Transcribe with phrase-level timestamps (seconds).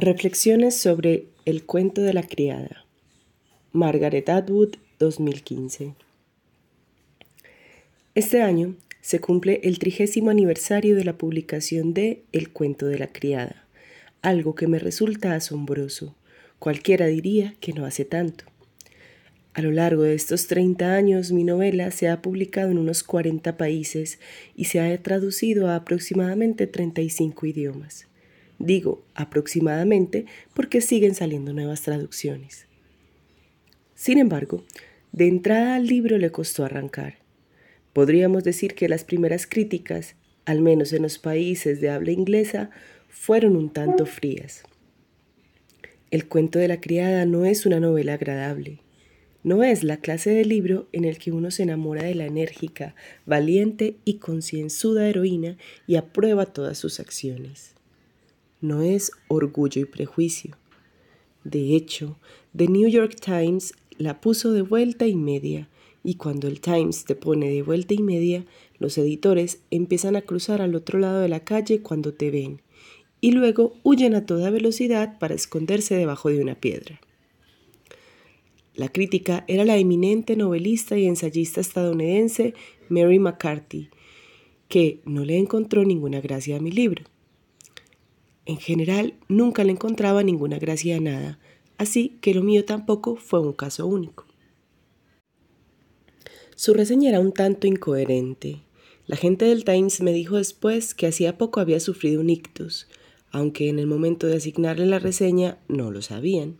[0.00, 2.86] Reflexiones sobre el cuento de la criada.
[3.72, 5.96] Margaret Atwood, 2015.
[8.14, 13.08] Este año se cumple el trigésimo aniversario de la publicación de El cuento de la
[13.08, 13.66] criada,
[14.22, 16.14] algo que me resulta asombroso.
[16.60, 18.44] Cualquiera diría que no hace tanto.
[19.52, 23.56] A lo largo de estos 30 años, mi novela se ha publicado en unos 40
[23.56, 24.20] países
[24.54, 28.08] y se ha traducido a aproximadamente 35 idiomas.
[28.58, 32.66] Digo aproximadamente porque siguen saliendo nuevas traducciones.
[33.94, 34.64] Sin embargo,
[35.12, 37.18] de entrada al libro le costó arrancar.
[37.92, 42.70] Podríamos decir que las primeras críticas, al menos en los países de habla inglesa,
[43.08, 44.64] fueron un tanto frías.
[46.10, 48.80] El cuento de la criada no es una novela agradable.
[49.44, 52.94] No es la clase de libro en el que uno se enamora de la enérgica,
[53.24, 55.56] valiente y concienzuda heroína
[55.86, 57.77] y aprueba todas sus acciones
[58.60, 60.56] no es orgullo y prejuicio.
[61.44, 62.18] De hecho,
[62.56, 65.68] The New York Times la puso de vuelta y media,
[66.04, 68.44] y cuando el Times te pone de vuelta y media,
[68.78, 72.62] los editores empiezan a cruzar al otro lado de la calle cuando te ven,
[73.20, 77.00] y luego huyen a toda velocidad para esconderse debajo de una piedra.
[78.74, 82.54] La crítica era la eminente novelista y ensayista estadounidense
[82.88, 83.90] Mary McCarthy,
[84.68, 87.02] que no le encontró ninguna gracia a mi libro.
[88.48, 91.38] En general, nunca le encontraba ninguna gracia a nada,
[91.76, 94.24] así que lo mío tampoco fue un caso único.
[96.56, 98.62] Su reseña era un tanto incoherente.
[99.06, 102.88] La gente del Times me dijo después que hacía poco había sufrido un ictus,
[103.30, 106.56] aunque en el momento de asignarle la reseña no lo sabían.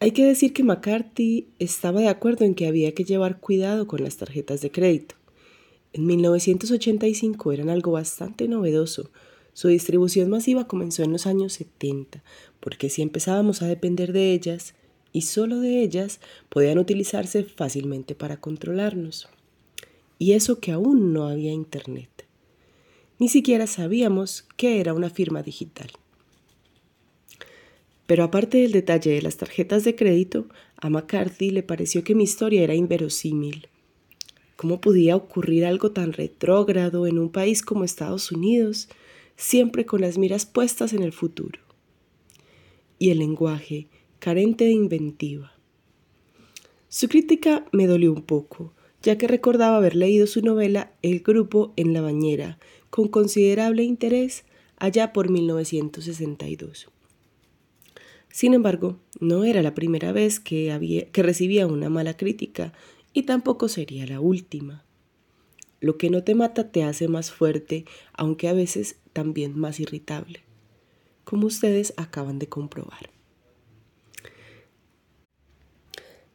[0.00, 4.02] Hay que decir que McCarthy estaba de acuerdo en que había que llevar cuidado con
[4.02, 5.14] las tarjetas de crédito.
[5.92, 9.12] En 1985 eran algo bastante novedoso,
[9.52, 12.22] su distribución masiva comenzó en los años 70,
[12.60, 14.74] porque si empezábamos a depender de ellas,
[15.12, 19.28] y solo de ellas, podían utilizarse fácilmente para controlarnos.
[20.18, 22.26] Y eso que aún no había Internet.
[23.18, 25.90] Ni siquiera sabíamos qué era una firma digital.
[28.06, 32.24] Pero aparte del detalle de las tarjetas de crédito, a McCarthy le pareció que mi
[32.24, 33.68] historia era inverosímil.
[34.56, 38.88] ¿Cómo podía ocurrir algo tan retrógrado en un país como Estados Unidos?
[39.40, 41.60] Siempre con las miras puestas en el futuro.
[42.98, 45.54] Y el lenguaje, carente de inventiva.
[46.88, 51.72] Su crítica me dolió un poco, ya que recordaba haber leído su novela El grupo
[51.76, 52.58] en la bañera,
[52.90, 54.44] con considerable interés
[54.76, 56.90] allá por 1962.
[58.28, 62.74] Sin embargo, no era la primera vez que, que recibía una mala crítica
[63.14, 64.84] y tampoco sería la última.
[65.80, 70.40] Lo que no te mata te hace más fuerte, aunque a veces también más irritable,
[71.24, 73.10] como ustedes acaban de comprobar.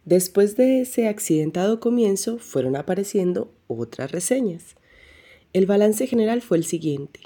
[0.04, 4.76] Después de ese accidentado comienzo fueron apareciendo otras reseñas.
[5.52, 7.22] El balance general fue el siguiente.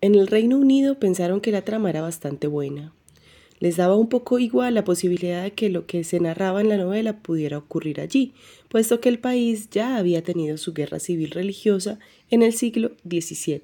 [0.00, 2.94] En el Reino Unido pensaron que la trama era bastante buena.
[3.60, 6.78] Les daba un poco igual la posibilidad de que lo que se narraba en la
[6.78, 8.32] novela pudiera ocurrir allí,
[8.68, 11.98] puesto que el país ya había tenido su guerra civil religiosa
[12.30, 13.62] en el siglo XVII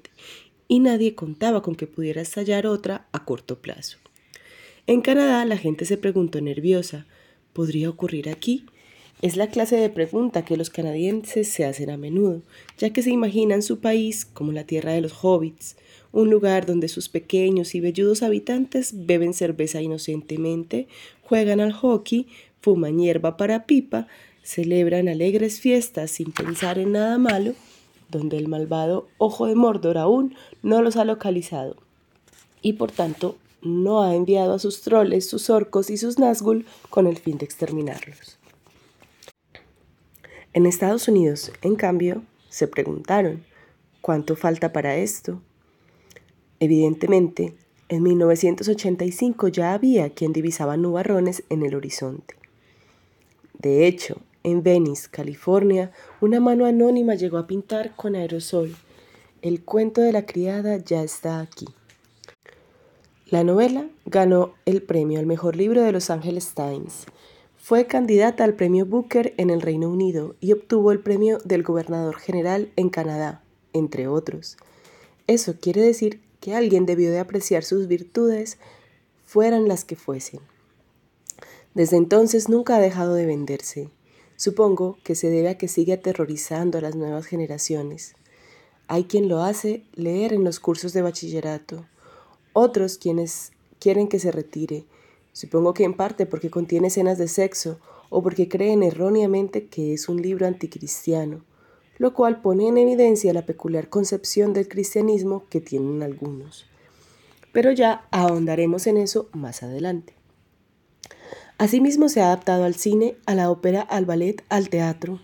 [0.67, 3.97] y nadie contaba con que pudiera estallar otra a corto plazo.
[4.85, 7.05] En Canadá la gente se preguntó nerviosa,
[7.53, 8.65] ¿podría ocurrir aquí?
[9.21, 12.43] Es la clase de pregunta que los canadienses se hacen a menudo,
[12.77, 15.75] ya que se imaginan su país como la tierra de los hobbits,
[16.11, 20.87] un lugar donde sus pequeños y velludos habitantes beben cerveza inocentemente,
[21.23, 22.27] juegan al hockey,
[22.61, 24.07] fuman hierba para pipa,
[24.43, 27.55] celebran alegres fiestas sin pensar en nada malo
[28.09, 31.75] donde el malvado Ojo de Mordor aún no los ha localizado
[32.61, 37.07] y por tanto no ha enviado a sus troles, sus orcos y sus Nazgûl con
[37.07, 38.36] el fin de exterminarlos.
[40.57, 43.43] En Estados Unidos, en cambio, se preguntaron,
[44.01, 45.39] ¿cuánto falta para esto?
[46.59, 47.53] Evidentemente,
[47.89, 52.33] en 1985 ya había quien divisaba nubarrones en el horizonte.
[53.59, 58.75] De hecho, en Venice, California, una mano anónima llegó a pintar con aerosol.
[59.43, 61.67] El cuento de la criada ya está aquí.
[63.27, 67.05] La novela ganó el premio al mejor libro de Los Angeles Times.
[67.67, 72.15] Fue candidata al premio Booker en el Reino Unido y obtuvo el premio del gobernador
[72.15, 73.43] general en Canadá,
[73.73, 74.55] entre otros.
[75.27, 78.57] Eso quiere decir que alguien debió de apreciar sus virtudes,
[79.25, 80.39] fueran las que fuesen.
[81.73, 83.89] Desde entonces nunca ha dejado de venderse.
[84.37, 88.15] Supongo que se debe a que sigue aterrorizando a las nuevas generaciones.
[88.87, 91.85] Hay quien lo hace leer en los cursos de bachillerato,
[92.53, 94.85] otros quienes quieren que se retire.
[95.37, 97.79] Supongo que en parte porque contiene escenas de sexo
[98.09, 101.45] o porque creen erróneamente que es un libro anticristiano,
[101.99, 106.65] lo cual pone en evidencia la peculiar concepción del cristianismo que tienen algunos.
[107.51, 110.15] Pero ya ahondaremos en eso más adelante.
[111.59, 115.21] Asimismo se ha adaptado al cine, a la ópera, al ballet, al teatro,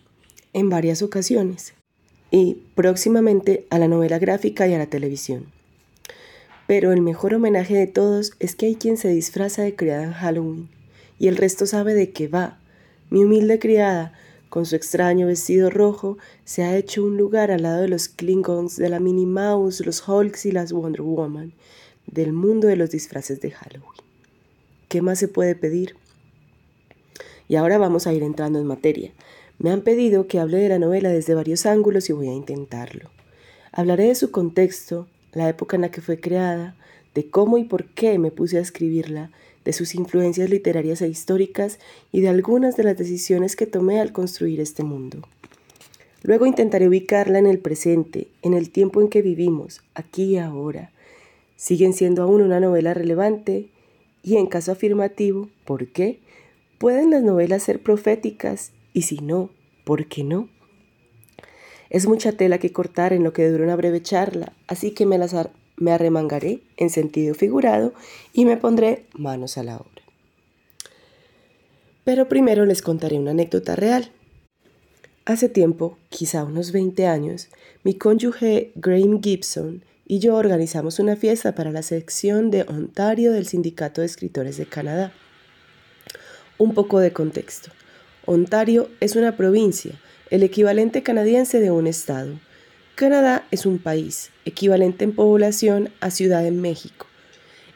[0.53, 1.73] en varias ocasiones,
[2.29, 5.52] y próximamente a la novela gráfica y a la televisión.
[6.67, 10.13] Pero el mejor homenaje de todos es que hay quien se disfraza de criada en
[10.13, 10.69] Halloween,
[11.19, 12.59] y el resto sabe de qué va.
[13.09, 14.13] Mi humilde criada,
[14.49, 18.77] con su extraño vestido rojo, se ha hecho un lugar al lado de los Klingons,
[18.77, 21.53] de la Minnie Mouse, los Hulks y las Wonder Woman,
[22.07, 24.01] del mundo de los disfraces de Halloween.
[24.89, 25.95] ¿Qué más se puede pedir?
[27.47, 29.11] Y ahora vamos a ir entrando en materia.
[29.59, 33.09] Me han pedido que hable de la novela desde varios ángulos y voy a intentarlo.
[33.71, 36.75] Hablaré de su contexto, la época en la que fue creada,
[37.13, 39.31] de cómo y por qué me puse a escribirla,
[39.65, 41.79] de sus influencias literarias e históricas
[42.11, 45.19] y de algunas de las decisiones que tomé al construir este mundo.
[46.21, 50.91] Luego intentaré ubicarla en el presente, en el tiempo en que vivimos, aquí y ahora.
[51.55, 53.69] Siguen siendo aún una novela relevante
[54.21, 56.19] y en caso afirmativo, ¿por qué?
[56.77, 58.71] ¿Pueden las novelas ser proféticas?
[58.93, 59.49] Y si no,
[59.83, 60.49] ¿por qué no?
[61.93, 65.19] Es mucha tela que cortar en lo que dura una breve charla, así que me,
[65.19, 65.35] las
[65.77, 67.93] me arremangaré en sentido figurado
[68.33, 70.01] y me pondré manos a la obra.
[72.03, 74.11] Pero primero les contaré una anécdota real.
[75.25, 77.49] Hace tiempo, quizá unos 20 años,
[77.83, 83.45] mi cónyuge Graham Gibson y yo organizamos una fiesta para la sección de Ontario del
[83.45, 85.13] Sindicato de Escritores de Canadá.
[86.57, 87.69] Un poco de contexto.
[88.25, 89.99] Ontario es una provincia
[90.29, 92.39] el equivalente canadiense de un estado.
[92.95, 97.07] Canadá es un país, equivalente en población a Ciudad de México.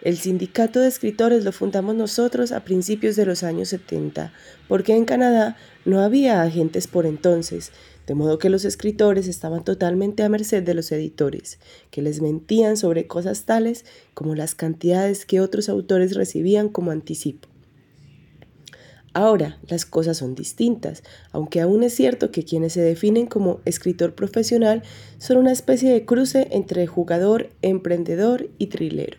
[0.01, 4.31] El sindicato de escritores lo fundamos nosotros a principios de los años 70,
[4.67, 7.71] porque en Canadá no había agentes por entonces,
[8.05, 11.59] de modo que los escritores estaban totalmente a merced de los editores,
[11.91, 13.83] que les mentían sobre cosas tales
[14.13, 17.49] como las cantidades que otros autores recibían como anticipo.
[19.13, 24.13] Ahora las cosas son distintas, aunque aún es cierto que quienes se definen como escritor
[24.13, 24.83] profesional
[25.17, 29.17] son una especie de cruce entre jugador, emprendedor y trilero.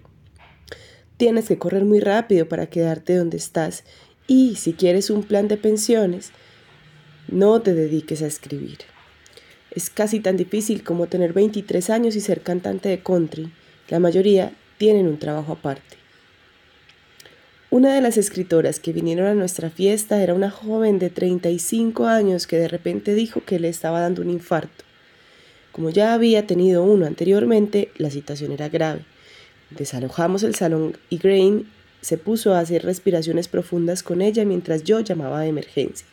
[1.16, 3.84] Tienes que correr muy rápido para quedarte donde estás
[4.28, 6.30] y si quieres un plan de pensiones,
[7.26, 8.78] no te dediques a escribir.
[9.70, 13.52] Es casi tan difícil como tener 23 años y ser cantante de country.
[13.88, 15.97] La mayoría tienen un trabajo aparte.
[17.70, 22.46] Una de las escritoras que vinieron a nuestra fiesta era una joven de 35 años
[22.46, 24.84] que de repente dijo que le estaba dando un infarto.
[25.70, 29.04] Como ya había tenido uno anteriormente, la situación era grave.
[29.68, 31.68] Desalojamos el salón y Grain
[32.00, 36.08] se puso a hacer respiraciones profundas con ella mientras yo llamaba a emergencias.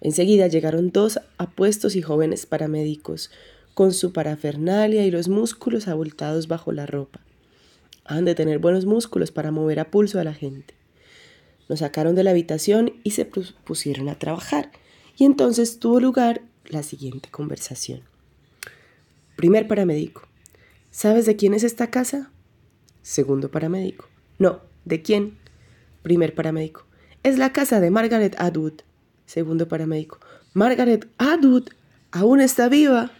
[0.00, 3.30] Enseguida llegaron dos apuestos y jóvenes paramédicos,
[3.74, 7.20] con su parafernalia y los músculos abultados bajo la ropa.
[8.04, 10.74] Han de tener buenos músculos para mover a pulso a la gente.
[11.68, 14.70] Nos sacaron de la habitación y se pusieron a trabajar.
[15.16, 18.02] Y entonces tuvo lugar la siguiente conversación.
[19.36, 20.28] Primer paramédico.
[20.90, 22.30] ¿Sabes de quién es esta casa?
[23.02, 24.08] Segundo paramédico.
[24.38, 25.38] No, ¿de quién?
[26.02, 26.86] Primer paramédico.
[27.22, 28.82] Es la casa de Margaret Atwood.
[29.26, 30.20] Segundo paramédico.
[30.52, 31.68] Margaret Atwood
[32.12, 33.10] aún está viva.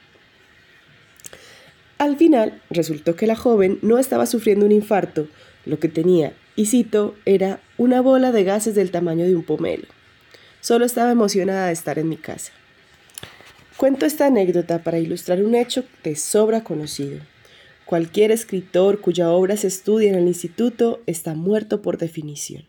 [2.04, 5.26] Al final resultó que la joven no estaba sufriendo un infarto,
[5.64, 9.86] lo que tenía, y cito, era una bola de gases del tamaño de un pomelo.
[10.60, 12.52] Solo estaba emocionada de estar en mi casa.
[13.78, 17.20] Cuento esta anécdota para ilustrar un hecho de sobra conocido.
[17.86, 22.66] Cualquier escritor cuya obra se estudia en el instituto está muerto por definición.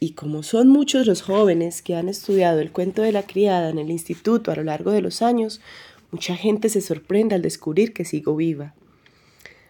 [0.00, 3.78] Y como son muchos los jóvenes que han estudiado el cuento de la criada en
[3.78, 5.60] el instituto a lo largo de los años,
[6.16, 8.72] Mucha gente se sorprende al descubrir que sigo viva.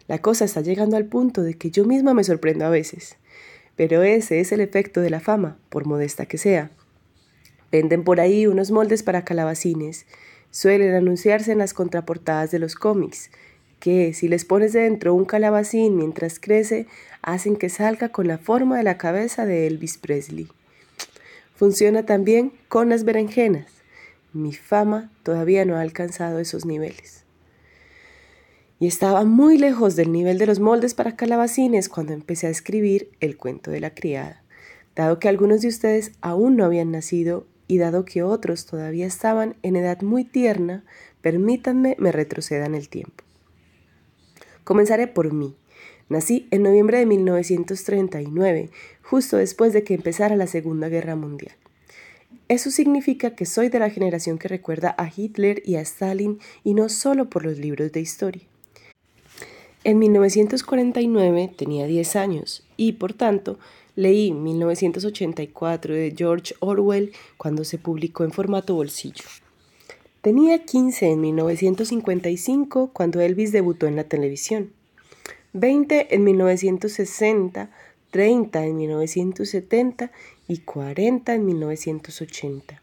[0.07, 3.17] La cosa está llegando al punto de que yo misma me sorprendo a veces.
[3.75, 6.71] Pero ese es el efecto de la fama, por modesta que sea.
[7.73, 10.07] Venden por ahí unos moldes para calabacines.
[10.53, 13.33] Suelen anunciarse en las contraportadas de los cómics,
[13.81, 16.87] que si les pones dentro un calabacín mientras crece,
[17.23, 20.47] hacen que salga con la forma de la cabeza de Elvis Presley.
[21.57, 23.76] Funciona también con las berenjenas
[24.37, 27.25] mi fama todavía no ha alcanzado esos niveles.
[28.79, 33.11] Y estaba muy lejos del nivel de los moldes para calabacines cuando empecé a escribir
[33.21, 34.43] el cuento de la criada,
[34.95, 39.57] dado que algunos de ustedes aún no habían nacido y dado que otros todavía estaban
[39.63, 40.85] en edad muy tierna,
[41.21, 43.25] permítanme me retroceda en el tiempo.
[44.65, 45.57] Comenzaré por mí.
[46.09, 48.71] Nací en noviembre de 1939,
[49.03, 51.57] justo después de que empezara la Segunda Guerra Mundial.
[52.49, 56.75] Eso significa que soy de la generación que recuerda a Hitler y a Stalin y
[56.75, 58.43] no solo por los libros de historia.
[59.85, 63.59] En 1949 tenía 10 años y, por tanto,
[63.95, 69.25] leí 1984 de George Orwell cuando se publicó en formato bolsillo.
[70.23, 74.73] Tenía 15 en 1955 cuando Elvis debutó en la televisión.
[75.53, 77.71] 20 en 1960,
[78.11, 80.11] 30 en 1970
[80.49, 82.83] y 40 en 1980.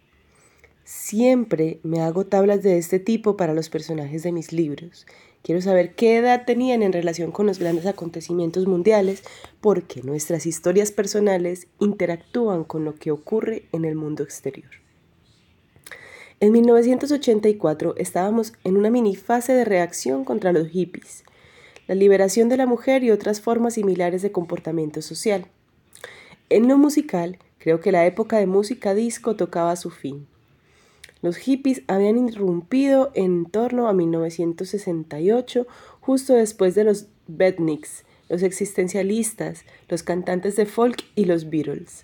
[0.83, 5.05] Siempre me hago tablas de este tipo para los personajes de mis libros.
[5.41, 9.23] Quiero saber qué edad tenían en relación con los grandes acontecimientos mundiales,
[9.61, 14.69] porque nuestras historias personales interactúan con lo que ocurre en el mundo exterior.
[16.39, 21.23] En 1984 estábamos en una mini fase de reacción contra los hippies
[21.87, 25.47] la liberación de la mujer y otras formas similares de comportamiento social.
[26.49, 30.27] En lo musical, creo que la época de música disco tocaba su fin.
[31.21, 35.65] Los hippies habían irrumpido en torno a 1968,
[36.01, 42.03] justo después de los Beatniks, los existencialistas, los cantantes de folk y los Beatles.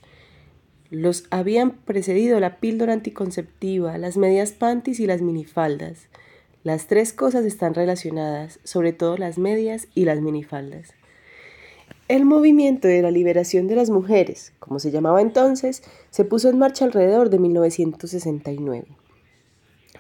[0.92, 6.08] Los habían precedido la píldora anticonceptiva, las medias panties y las minifaldas.
[6.64, 10.94] Las tres cosas están relacionadas, sobre todo las medias y las minifaldas.
[12.10, 16.58] El movimiento de la liberación de las mujeres, como se llamaba entonces, se puso en
[16.58, 18.88] marcha alrededor de 1969.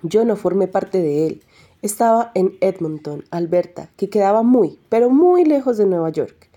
[0.01, 1.43] Yo no formé parte de él.
[1.83, 6.49] Estaba en Edmonton, Alberta, que quedaba muy, pero muy lejos de Nueva York.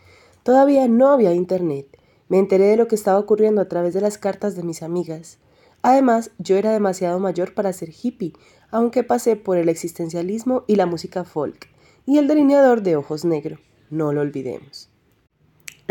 [0.42, 1.86] Todavía no había internet.
[2.30, 5.36] Me enteré de lo que estaba ocurriendo a través de las cartas de mis amigas.
[5.82, 8.32] Además, yo era demasiado mayor para ser hippie,
[8.70, 11.68] aunque pasé por el existencialismo y la música folk,
[12.06, 13.58] y el delineador de ojos negro,
[13.90, 14.91] no lo olvidemos.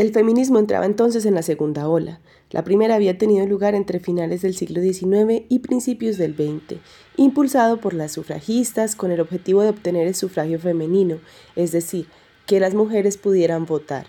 [0.02, 2.22] El feminismo entraba entonces en la segunda ola.
[2.50, 6.80] La primera había tenido lugar entre finales del siglo XIX y principios del XX,
[7.18, 11.20] impulsado por las sufragistas con el objetivo de obtener el sufragio femenino,
[11.56, 12.08] es decir,
[12.48, 14.08] que las mujeres pudieran votar.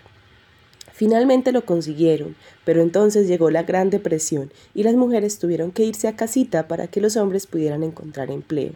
[0.91, 2.35] Finalmente lo consiguieron,
[2.65, 6.87] pero entonces llegó la Gran Depresión y las mujeres tuvieron que irse a casita para
[6.87, 8.71] que los hombres pudieran encontrar empleo.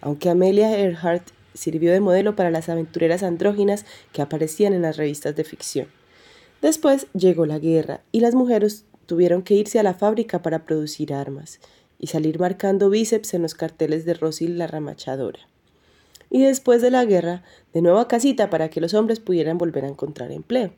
[0.00, 5.36] Aunque Amelia Earhart sirvió de modelo para las aventureras andróginas que aparecían en las revistas
[5.36, 5.99] de ficción.
[6.62, 11.14] Después llegó la guerra y las mujeres tuvieron que irse a la fábrica para producir
[11.14, 11.58] armas
[11.98, 15.40] y salir marcando bíceps en los carteles de Rosil la ramachadora.
[16.30, 19.84] Y después de la guerra, de nuevo a casita para que los hombres pudieran volver
[19.84, 20.72] a encontrar empleo.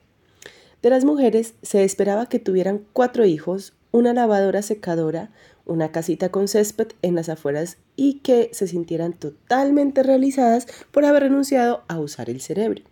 [0.83, 5.31] De las mujeres se esperaba que tuvieran cuatro hijos, una lavadora secadora,
[5.67, 11.25] una casita con césped en las afueras y que se sintieran totalmente realizadas por haber
[11.25, 12.83] renunciado a usar el cerebro.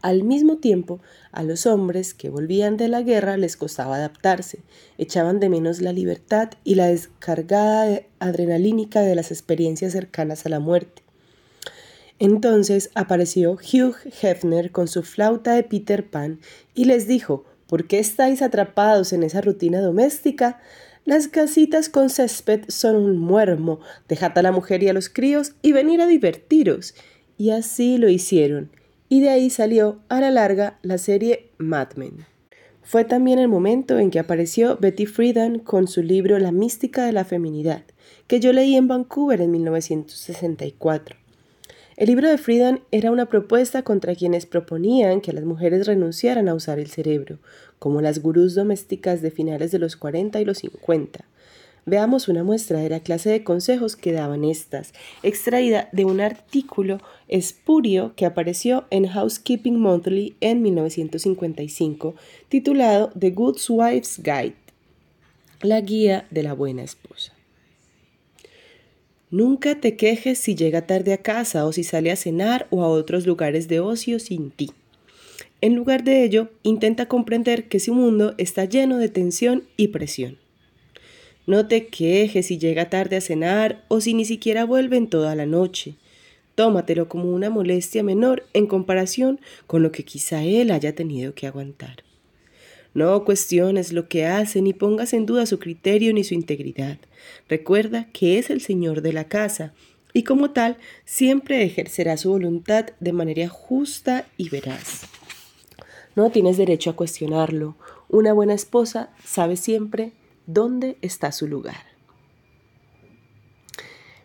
[0.00, 1.00] Al mismo tiempo,
[1.32, 4.60] a los hombres que volvían de la guerra les costaba adaptarse,
[4.96, 10.60] echaban de menos la libertad y la descargada adrenalínica de las experiencias cercanas a la
[10.60, 11.02] muerte.
[12.20, 16.40] Entonces apareció Hugh Hefner con su flauta de Peter Pan
[16.74, 20.60] y les dijo, ¿por qué estáis atrapados en esa rutina doméstica?
[21.04, 25.54] Las casitas con césped son un muermo, dejad a la mujer y a los críos
[25.62, 26.94] y venir a divertiros.
[27.36, 28.70] Y así lo hicieron,
[29.08, 32.26] y de ahí salió a la larga la serie Mad Men.
[32.82, 37.12] Fue también el momento en que apareció Betty Friedan con su libro La mística de
[37.12, 37.82] la feminidad,
[38.26, 41.16] que yo leí en Vancouver en 1964.
[41.98, 46.54] El libro de Friedan era una propuesta contra quienes proponían que las mujeres renunciaran a
[46.54, 47.40] usar el cerebro,
[47.78, 51.24] como las gurús domésticas de finales de los 40 y los 50.
[51.88, 54.92] Veamos una muestra de la clase de consejos que daban estas,
[55.22, 62.14] extraída de un artículo espurio que apareció en Housekeeping Monthly en 1955,
[62.50, 64.56] titulado The Good Wife's Guide,
[65.62, 67.32] la guía de la buena esposa.
[69.30, 72.88] Nunca te quejes si llega tarde a casa o si sale a cenar o a
[72.88, 74.72] otros lugares de ocio sin ti.
[75.62, 80.36] En lugar de ello, intenta comprender que su mundo está lleno de tensión y presión.
[81.48, 85.34] No te quejes si llega tarde a cenar o si ni siquiera vuelve en toda
[85.34, 85.94] la noche.
[86.54, 91.46] Tómatelo como una molestia menor en comparación con lo que quizá él haya tenido que
[91.46, 92.04] aguantar.
[92.92, 96.98] No cuestiones lo que hace ni pongas en duda su criterio ni su integridad.
[97.48, 99.72] Recuerda que es el Señor de la casa
[100.12, 100.76] y como tal
[101.06, 105.04] siempre ejercerá su voluntad de manera justa y veraz.
[106.14, 107.74] No tienes derecho a cuestionarlo.
[108.10, 110.12] Una buena esposa sabe siempre
[110.48, 111.76] dónde está su lugar.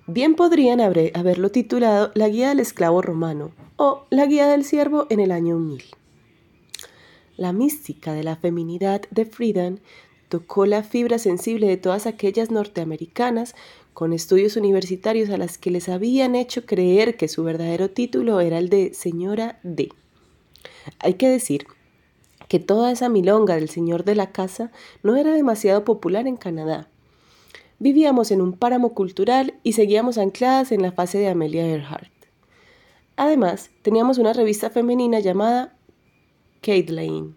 [0.08, 5.20] Bien podrían haberlo titulado La guía del esclavo romano o La Guía del Siervo en
[5.20, 5.84] el año 1000.
[7.36, 9.82] La mística de la feminidad de Friedan
[10.30, 13.54] tocó la fibra sensible de todas aquellas norteamericanas
[13.94, 18.58] con estudios universitarios a las que les habían hecho creer que su verdadero título era
[18.58, 19.90] el de señora D.
[21.00, 21.68] Hay que decir
[22.54, 26.88] que toda esa milonga del señor de la casa no era demasiado popular en Canadá.
[27.80, 32.14] Vivíamos en un páramo cultural y seguíamos ancladas en la fase de Amelia Earhart.
[33.16, 35.76] Además, teníamos una revista femenina llamada
[36.64, 37.34] Lane,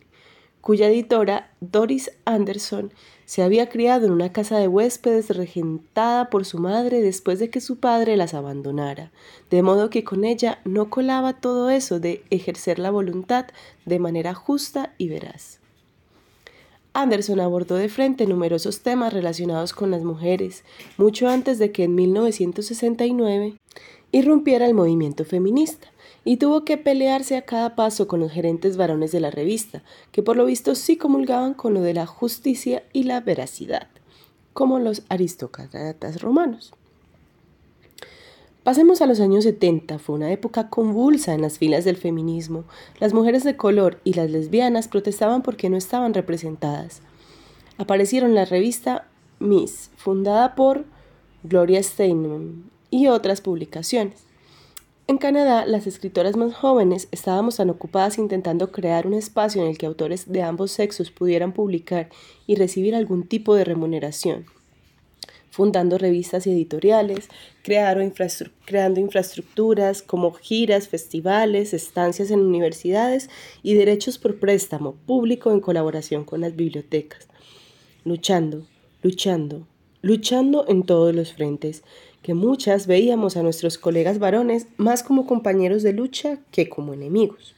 [0.66, 2.92] cuya editora, Doris Anderson,
[3.24, 7.60] se había criado en una casa de huéspedes regentada por su madre después de que
[7.60, 9.12] su padre las abandonara,
[9.48, 13.46] de modo que con ella no colaba todo eso de ejercer la voluntad
[13.84, 15.60] de manera justa y veraz.
[16.94, 20.64] Anderson abordó de frente numerosos temas relacionados con las mujeres,
[20.98, 23.54] mucho antes de que en 1969
[24.10, 25.92] irrumpiera el movimiento feminista
[26.26, 30.24] y tuvo que pelearse a cada paso con los gerentes varones de la revista, que
[30.24, 33.86] por lo visto sí comulgaban con lo de la justicia y la veracidad,
[34.52, 36.74] como los aristócratas romanos.
[38.64, 42.64] Pasemos a los años 70, fue una época convulsa en las filas del feminismo.
[42.98, 47.02] Las mujeres de color y las lesbianas protestaban porque no estaban representadas.
[47.78, 49.06] Aparecieron la revista
[49.38, 50.86] Miss, fundada por
[51.44, 54.25] Gloria Steinem, y otras publicaciones.
[55.08, 59.78] En Canadá, las escritoras más jóvenes estábamos tan ocupadas intentando crear un espacio en el
[59.78, 62.08] que autores de ambos sexos pudieran publicar
[62.48, 64.46] y recibir algún tipo de remuneración,
[65.48, 67.28] fundando revistas y editoriales,
[67.62, 68.02] creando
[69.00, 73.30] infraestructuras como giras, festivales, estancias en universidades
[73.62, 77.28] y derechos por préstamo público en colaboración con las bibliotecas,
[78.04, 78.66] luchando,
[79.02, 79.68] luchando,
[80.02, 81.84] luchando en todos los frentes
[82.22, 87.54] que muchas veíamos a nuestros colegas varones más como compañeros de lucha que como enemigos.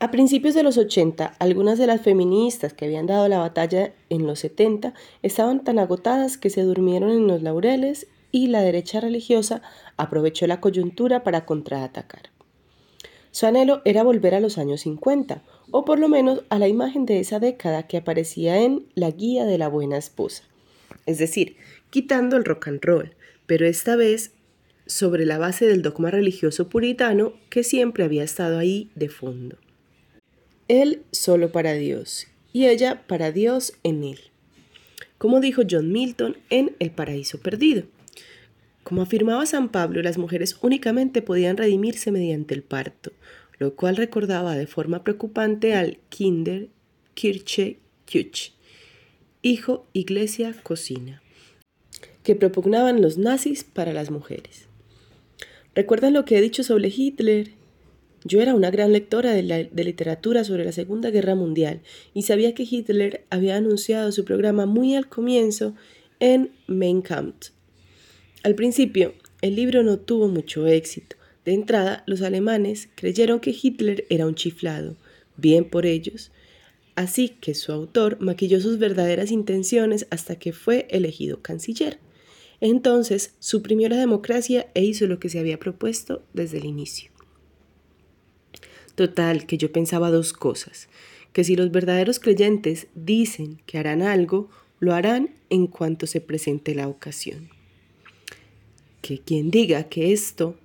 [0.00, 4.26] A principios de los 80, algunas de las feministas que habían dado la batalla en
[4.26, 9.62] los 70 estaban tan agotadas que se durmieron en los laureles y la derecha religiosa
[9.96, 12.30] aprovechó la coyuntura para contraatacar.
[13.30, 17.06] Su anhelo era volver a los años 50, o por lo menos a la imagen
[17.06, 20.44] de esa década que aparecía en La Guía de la Buena Esposa.
[21.06, 21.56] Es decir,
[21.94, 23.14] quitando el rock and roll,
[23.46, 24.32] pero esta vez
[24.84, 29.58] sobre la base del dogma religioso puritano que siempre había estado ahí de fondo.
[30.66, 34.18] Él solo para Dios y ella para Dios en él.
[35.18, 37.84] Como dijo John Milton en El Paraíso Perdido.
[38.82, 43.12] Como afirmaba San Pablo, las mujeres únicamente podían redimirse mediante el parto,
[43.58, 46.70] lo cual recordaba de forma preocupante al Kinder,
[47.14, 48.52] Kirche, Küch,
[49.42, 51.22] hijo, iglesia, cocina
[52.24, 54.66] que propugnaban los nazis para las mujeres.
[55.74, 57.50] ¿Recuerdan lo que he dicho sobre Hitler?
[58.24, 61.82] Yo era una gran lectora de, literatura sobre la Segunda Guerra Mundial
[62.14, 65.74] y sabía que Hitler había anunciado su programa muy al comienzo
[66.20, 67.50] en Mein Kampf.
[68.42, 71.16] Al principio, el libro no tuvo mucho éxito.
[71.44, 74.96] De entrada, los alemanes creyeron que Hitler era un chiflado,
[75.36, 76.30] bien por ellos,
[76.94, 81.98] así que su autor maquilló sus verdaderas intenciones hasta que fue elegido canciller.
[82.64, 87.10] Entonces suprimió la democracia e hizo lo que se había propuesto desde el inicio.
[88.94, 90.88] Total, que yo pensaba dos cosas,
[91.34, 94.48] que si los verdaderos creyentes dicen que harán algo,
[94.80, 97.50] lo harán en cuanto se presente la ocasión.
[99.02, 100.56] Que quien diga que esto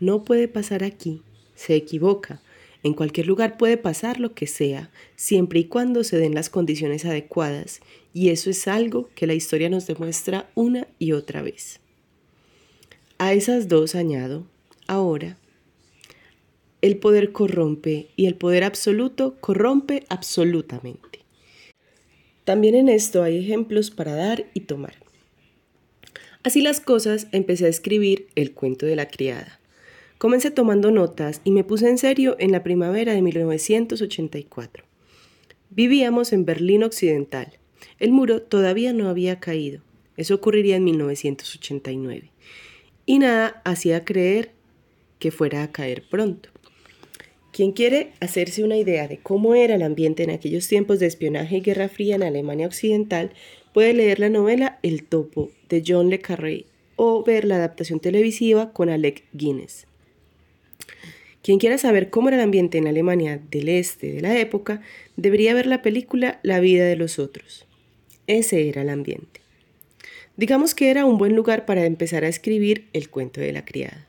[0.00, 1.20] no puede pasar aquí,
[1.54, 2.40] se equivoca,
[2.82, 7.04] en cualquier lugar puede pasar lo que sea, siempre y cuando se den las condiciones
[7.04, 7.80] adecuadas,
[8.12, 11.80] y eso es algo que la historia nos demuestra una y otra vez.
[13.18, 14.46] A esas dos añado,
[14.88, 15.38] ahora,
[16.80, 21.20] el poder corrompe y el poder absoluto corrompe absolutamente.
[22.44, 24.94] También en esto hay ejemplos para dar y tomar.
[26.42, 29.61] Así las cosas, empecé a escribir el cuento de la criada
[30.22, 34.84] Comencé tomando notas y me puse en serio en la primavera de 1984.
[35.70, 37.58] Vivíamos en Berlín Occidental.
[37.98, 39.82] El muro todavía no había caído.
[40.16, 42.30] Eso ocurriría en 1989.
[43.04, 44.52] Y nada hacía creer
[45.18, 46.50] que fuera a caer pronto.
[47.50, 51.56] Quien quiere hacerse una idea de cómo era el ambiente en aquellos tiempos de espionaje
[51.56, 53.32] y guerra fría en Alemania Occidental
[53.74, 58.72] puede leer la novela El Topo de John Le Carré o ver la adaptación televisiva
[58.72, 59.88] con Alec Guinness.
[61.42, 64.80] Quien quiera saber cómo era el ambiente en Alemania del Este de la época,
[65.16, 67.66] debería ver la película La vida de los otros.
[68.28, 69.40] Ese era el ambiente.
[70.36, 74.06] Digamos que era un buen lugar para empezar a escribir el cuento de la criada.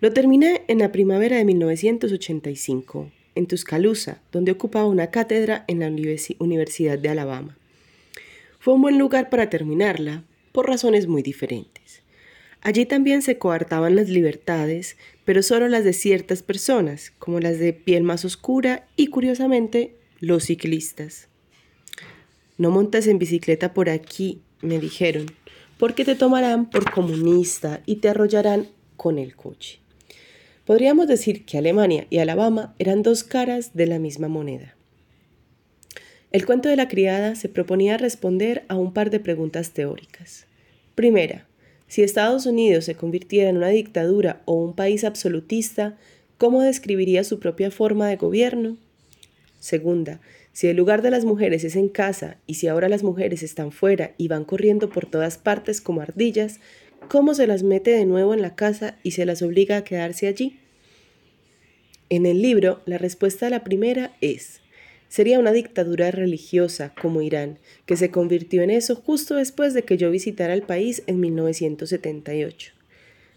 [0.00, 5.92] Lo terminé en la primavera de 1985, en Tuscaloosa, donde ocupaba una cátedra en la
[6.38, 7.56] Universidad de Alabama.
[8.60, 12.02] Fue un buen lugar para terminarla, por razones muy diferentes.
[12.66, 17.72] Allí también se coartaban las libertades, pero solo las de ciertas personas, como las de
[17.72, 21.28] piel más oscura y, curiosamente, los ciclistas.
[22.58, 25.26] No montas en bicicleta por aquí, me dijeron,
[25.78, 29.78] porque te tomarán por comunista y te arrollarán con el coche.
[30.64, 34.74] Podríamos decir que Alemania y Alabama eran dos caras de la misma moneda.
[36.32, 40.48] El cuento de la criada se proponía responder a un par de preguntas teóricas.
[40.96, 41.45] Primera,
[41.88, 45.96] si Estados Unidos se convirtiera en una dictadura o un país absolutista,
[46.38, 48.76] ¿cómo describiría su propia forma de gobierno?
[49.60, 50.20] Segunda,
[50.52, 53.72] si el lugar de las mujeres es en casa y si ahora las mujeres están
[53.72, 56.60] fuera y van corriendo por todas partes como ardillas,
[57.08, 60.26] ¿cómo se las mete de nuevo en la casa y se las obliga a quedarse
[60.26, 60.58] allí?
[62.08, 64.60] En el libro, la respuesta a la primera es,
[65.08, 69.96] sería una dictadura religiosa como Irán, que se convirtió en eso justo después de que
[69.96, 72.72] yo visitara el país en 1978.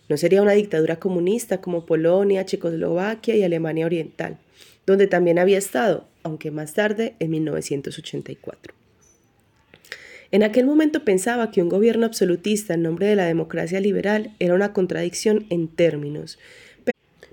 [0.10, 4.38] No sería una dictadura comunista como Polonia, Checoslovaquia y Alemania Oriental,
[4.86, 8.74] donde también había estado, aunque más tarde, en 1984.
[10.32, 14.54] En aquel momento pensaba que un gobierno absolutista en nombre de la democracia liberal era
[14.54, 16.38] una contradicción en términos,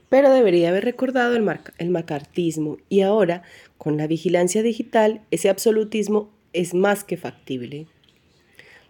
[0.08, 3.42] pero debería haber recordado el, el macartismo y ahora,
[3.78, 7.86] con la vigilancia digital, ese absolutismo es más que factible.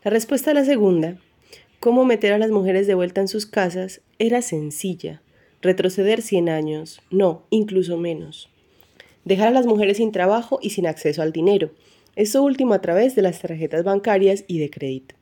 [0.05, 1.19] La respuesta a la segunda,
[1.81, 5.21] cómo meter a las mujeres de vuelta en sus casas, era sencilla.
[5.63, 8.49] Retroceder 100 años, no, incluso menos.
[9.25, 11.73] Dejar a las mujeres sin trabajo y sin acceso al dinero.
[12.15, 15.16] Eso último a través de las tarjetas bancarias y de crédito.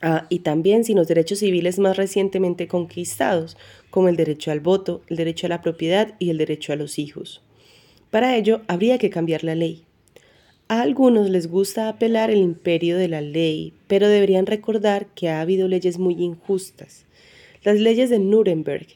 [0.00, 3.56] Ah, y también sin los derechos civiles más recientemente conquistados,
[3.90, 6.98] como el derecho al voto, el derecho a la propiedad y el derecho a los
[6.98, 7.42] hijos.
[8.10, 9.84] Para ello habría que cambiar la ley.
[10.68, 15.40] A algunos les gusta apelar el imperio de la ley, pero deberían recordar que ha
[15.40, 17.06] habido leyes muy injustas.
[17.64, 18.86] Las leyes de Nuremberg,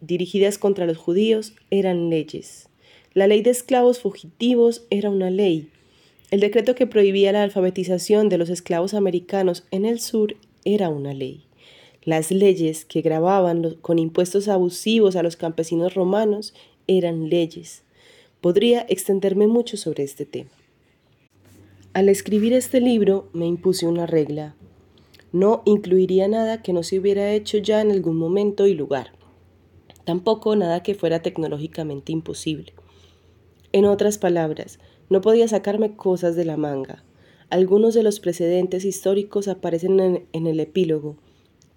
[0.00, 2.68] dirigidas contra los judíos, eran leyes.
[3.14, 5.68] La ley de esclavos fugitivos era una ley.
[6.30, 11.14] El decreto que prohibía la alfabetización de los esclavos americanos en el sur era una
[11.14, 11.46] ley.
[12.02, 16.54] Las leyes que grababan con impuestos abusivos a los campesinos romanos
[16.86, 17.82] eran leyes.
[18.40, 20.50] Podría extenderme mucho sobre este tema.
[21.92, 24.54] Al escribir este libro me impuse una regla.
[25.32, 29.12] No incluiría nada que no se hubiera hecho ya en algún momento y lugar.
[30.04, 32.72] Tampoco nada que fuera tecnológicamente imposible.
[33.72, 37.04] En otras palabras, no podía sacarme cosas de la manga.
[37.50, 41.16] Algunos de los precedentes históricos aparecen en, el epílogo,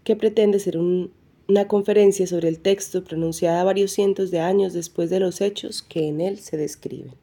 [0.04, 5.20] que pretende ser una conferencia sobre el texto pronunciada varios cientos de años después de
[5.20, 7.23] los hechos que en él se describen.